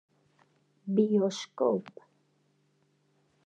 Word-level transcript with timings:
Bioskoop. 0.93 1.85